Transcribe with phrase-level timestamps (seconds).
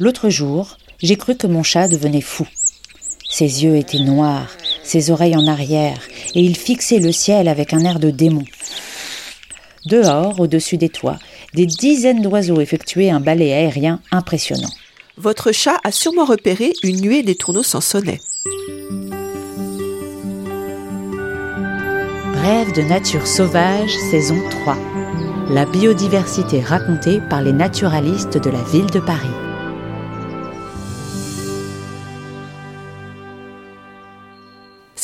[0.00, 2.48] L'autre jour, j'ai cru que mon chat devenait fou.
[3.30, 4.50] Ses yeux étaient noirs,
[4.82, 6.00] ses oreilles en arrière,
[6.34, 8.42] et il fixait le ciel avec un air de démon.
[9.86, 11.20] Dehors, au-dessus des toits,
[11.54, 14.72] des dizaines d'oiseaux effectuaient un balai aérien impressionnant.
[15.16, 18.20] Votre chat a sûrement repéré une nuée des tourneaux sans sonnet.
[22.42, 24.76] Rêve de nature sauvage, saison 3.
[25.50, 29.43] La biodiversité racontée par les naturalistes de la ville de Paris.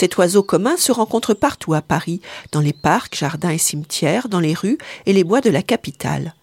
[0.01, 2.23] Cet oiseau commun se rencontre partout à Paris,
[2.53, 6.35] dans les parcs, jardins et cimetières, dans les rues et les bois de la capitale.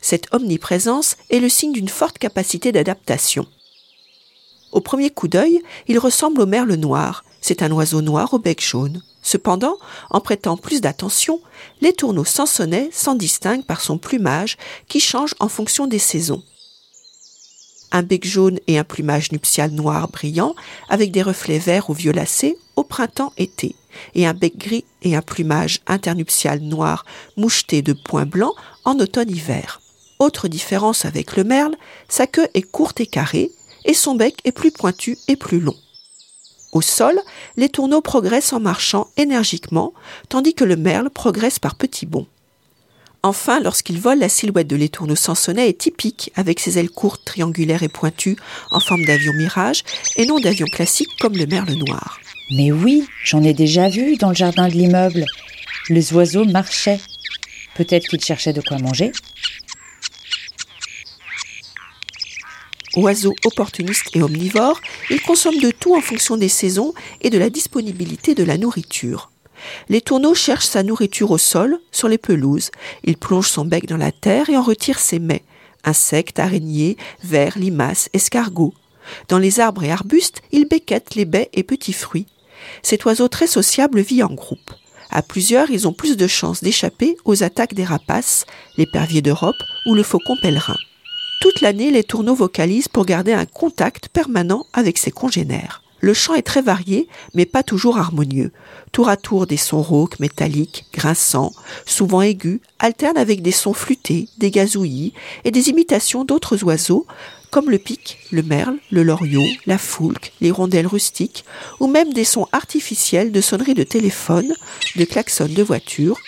[0.00, 3.46] Cette omniprésence est le signe d'une forte capacité d'adaptation.
[4.72, 7.26] Au premier coup d'œil, il ressemble au merle noir.
[7.42, 9.02] C'est un oiseau noir au bec jaune.
[9.22, 9.76] Cependant,
[10.08, 11.42] en prêtant plus d'attention,
[11.82, 14.56] les tourneaux sansonnets s'en distinguent par son plumage
[14.88, 16.42] qui change en fonction des saisons
[17.92, 20.56] un bec jaune et un plumage nuptial noir brillant
[20.88, 23.74] avec des reflets verts ou violacés au printemps-été,
[24.14, 27.04] et un bec gris et un plumage internuptial noir
[27.36, 29.80] moucheté de points blancs en automne-hiver.
[30.18, 31.76] Autre différence avec le merle,
[32.08, 33.50] sa queue est courte et carrée,
[33.84, 35.76] et son bec est plus pointu et plus long.
[36.72, 37.20] Au sol,
[37.56, 39.92] les tourneaux progressent en marchant énergiquement,
[40.28, 42.26] tandis que le merle progresse par petits bonds.
[43.22, 47.82] Enfin, lorsqu'il vole, la silhouette de l'étourneau sansonnet est typique, avec ses ailes courtes, triangulaires
[47.82, 48.36] et pointues,
[48.70, 49.82] en forme d'avion mirage,
[50.16, 52.18] et non d'avion classique comme le merle noir.
[52.50, 55.24] Mais oui, j'en ai déjà vu dans le jardin de l'immeuble.
[55.88, 57.00] Les oiseaux marchaient.
[57.74, 59.12] Peut-être qu'ils cherchaient de quoi manger.
[62.96, 67.50] Oiseaux opportunistes et omnivores, ils consomment de tout en fonction des saisons et de la
[67.50, 69.30] disponibilité de la nourriture.
[69.88, 72.70] Les tourneaux cherchent sa nourriture au sol, sur les pelouses.
[73.02, 75.44] Il plonge son bec dans la terre et en retire ses mets
[75.82, 78.74] insectes, araignées, vers, limaces, escargots.
[79.28, 82.26] Dans les arbres et arbustes, il béquette les baies et petits fruits.
[82.82, 84.72] Cet oiseau très sociable vit en groupe.
[85.10, 88.46] À plusieurs, ils ont plus de chances d'échapper aux attaques des rapaces,
[88.76, 89.54] l'épervier d'Europe
[89.86, 90.76] ou le faucon pèlerin.
[91.40, 95.82] Toute l'année, les tourneaux vocalisent pour garder un contact permanent avec ses congénères.
[96.00, 98.52] Le chant est très varié, mais pas toujours harmonieux.
[98.92, 101.52] Tour à tour, des sons rauques, métalliques, grinçants,
[101.86, 105.14] souvent aigus, alternent avec des sons flûtés, des gazouillis
[105.44, 107.06] et des imitations d'autres oiseaux,
[107.54, 111.44] comme le pic, le merle, le loriot, la foulque, les rondelles rustiques,
[111.78, 114.52] ou même des sons artificiels de sonneries de téléphone,
[114.96, 116.18] de klaxons de voiture.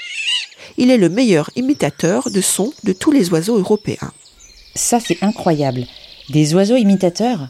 [0.76, 4.12] Il est le meilleur imitateur de sons de tous les oiseaux européens.
[4.76, 5.86] Ça, c'est incroyable.
[6.30, 7.48] Des oiseaux imitateurs?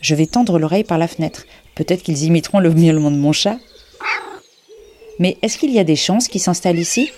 [0.00, 1.44] Je vais tendre l'oreille par la fenêtre.
[1.74, 3.58] Peut-être qu'ils imiteront le miaulement de mon chat.
[5.18, 7.10] Mais est-ce qu'il y a des chances qui s'installent ici?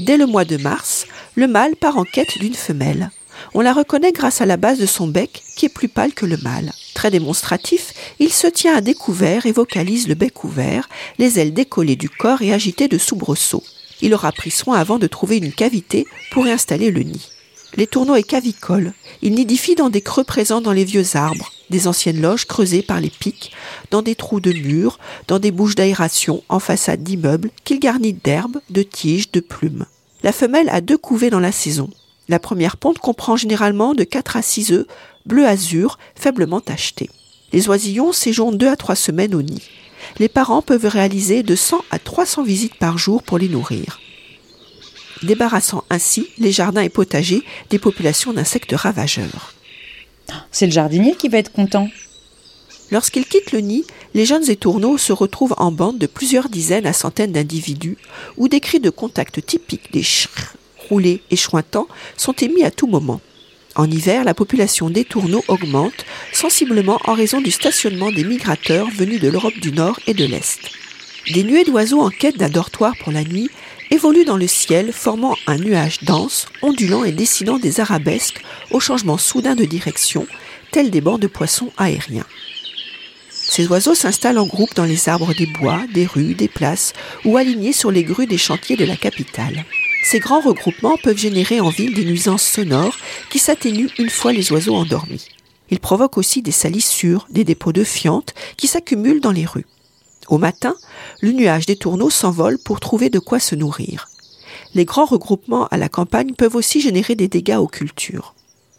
[0.00, 1.06] Dès le mois de mars,
[1.36, 3.12] le mâle part en quête d'une femelle.
[3.54, 6.26] On la reconnaît grâce à la base de son bec qui est plus pâle que
[6.26, 6.72] le mâle.
[6.94, 10.88] Très démonstratif, il se tient à découvert et vocalise le bec ouvert,
[11.18, 13.64] les ailes décollées du corps et agitées de soubresauts.
[14.00, 17.28] Il aura pris soin avant de trouver une cavité pour y installer le nid.
[17.76, 18.92] Les tourneaux est cavicole.
[19.22, 23.00] Il nidifie dans des creux présents dans les vieux arbres, des anciennes loges creusées par
[23.00, 23.52] les pics,
[23.90, 28.58] dans des trous de murs, dans des bouches d'aération en façade d'immeubles qu'il garnit d'herbes,
[28.68, 29.86] de tiges, de plumes.
[30.22, 31.88] La femelle a deux couvées dans la saison.
[32.32, 34.86] La première ponte comprend généralement de 4 à 6 œufs
[35.26, 37.10] bleu azur faiblement tachetés.
[37.52, 39.60] Les oisillons séjournent 2 à 3 semaines au nid.
[40.18, 44.00] Les parents peuvent réaliser de 100 à 300 visites par jour pour les nourrir
[45.22, 49.52] débarrassant ainsi les jardins et potagers des populations d'insectes ravageurs.
[50.50, 51.88] C'est le jardinier qui va être content.
[52.90, 53.84] Lorsqu'ils quittent le nid,
[54.14, 57.98] les jeunes étourneaux se retrouvent en bande de plusieurs dizaines à centaines d'individus,
[58.38, 60.56] où des cris de contact typiques des chrrr
[60.92, 61.88] roulés et chointants
[62.18, 63.22] sont émis à tout moment.
[63.76, 66.04] En hiver, la population des tourneaux augmente
[66.34, 70.60] sensiblement en raison du stationnement des migrateurs venus de l'Europe du Nord et de l'Est.
[71.32, 73.48] Des nuées d'oiseaux en quête d'un dortoir pour la nuit
[73.90, 79.16] évolue dans le ciel, formant un nuage dense, ondulant et dessinant des arabesques au changement
[79.16, 80.26] soudain de direction,
[80.72, 82.26] tels des bancs de poissons aériens.
[83.30, 86.92] Ces oiseaux s'installent en groupe dans les arbres des bois, des rues, des places
[87.24, 89.64] ou alignés sur les grues des chantiers de la capitale.
[90.02, 92.96] Ces grands regroupements peuvent générer en ville des nuisances sonores
[93.30, 95.28] qui s'atténuent une fois les oiseaux endormis.
[95.70, 99.66] Ils provoquent aussi des salissures, des dépôts de fientes qui s'accumulent dans les rues.
[100.28, 100.74] Au matin,
[101.20, 104.08] le nuage des tourneaux s'envole pour trouver de quoi se nourrir.
[104.74, 108.34] Les grands regroupements à la campagne peuvent aussi générer des dégâts aux cultures.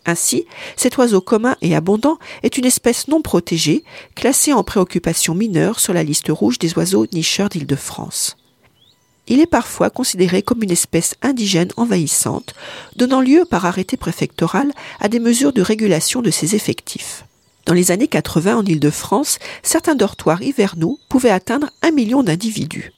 [0.05, 3.83] Ainsi, cet oiseau commun et abondant est une espèce non protégée,
[4.15, 8.35] classée en préoccupation mineure sur la liste rouge des oiseaux nicheurs d'Île-de-France.
[9.27, 12.53] Il est parfois considéré comme une espèce indigène envahissante,
[12.95, 17.25] donnant lieu par arrêté préfectoral à des mesures de régulation de ses effectifs.
[17.65, 22.91] Dans les années 80 en Île-de-France, certains dortoirs hivernaux pouvaient atteindre un million d'individus.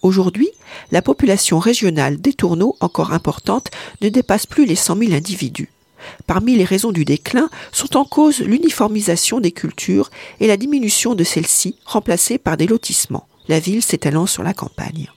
[0.00, 0.48] Aujourd'hui,
[0.90, 3.68] la population régionale des tourneaux, encore importante,
[4.00, 5.68] ne dépasse plus les 100 000 individus.
[6.26, 10.10] Parmi les raisons du déclin sont en cause l'uniformisation des cultures
[10.40, 15.10] et la diminution de celles-ci remplacées par des lotissements, la ville s'étalant sur la campagne.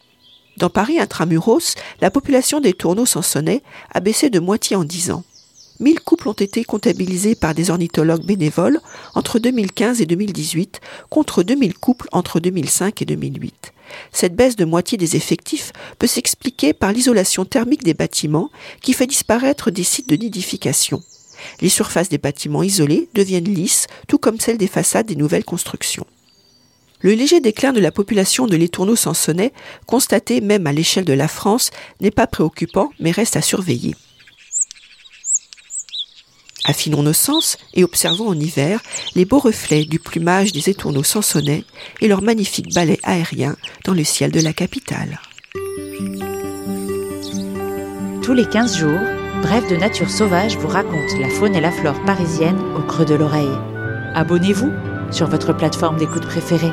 [0.57, 3.61] Dans Paris intramuros, la population des tourneaux sansonnais
[3.91, 5.23] a baissé de moitié en dix ans.
[5.81, 8.79] 1000 couples ont été comptabilisés par des ornithologues bénévoles
[9.13, 10.79] entre 2015 et 2018,
[11.09, 13.73] contre 2000 couples entre 2005 et 2008.
[14.13, 18.49] Cette baisse de moitié des effectifs peut s'expliquer par l'isolation thermique des bâtiments
[18.81, 21.03] qui fait disparaître des sites de nidification.
[21.59, 26.07] Les surfaces des bâtiments isolés deviennent lisses, tout comme celles des façades des nouvelles constructions.
[27.05, 29.53] Le léger déclin de la population de l'étourneau sansonnais,
[29.85, 31.69] constaté même à l'échelle de la France,
[32.01, 33.93] n'est pas préoccupant, mais reste à surveiller.
[36.63, 38.81] Affinons nos sens et observons en hiver
[39.13, 41.63] les beaux reflets du plumage des étourneaux sansonnais
[42.01, 45.19] et leur magnifique balai aérien dans le ciel de la capitale.
[48.23, 48.99] Tous les 15 jours,
[49.43, 53.13] Bref de Nature Sauvage vous raconte la faune et la flore parisienne au creux de
[53.13, 53.45] l'oreille.
[54.15, 54.71] Abonnez-vous
[55.11, 56.71] sur votre plateforme d'écoute préférée.